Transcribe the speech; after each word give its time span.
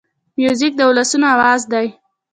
موزیک 0.39 0.73
د 0.77 0.81
ولسونو 0.89 1.25
آواز 1.35 1.61
دی. 1.71 1.87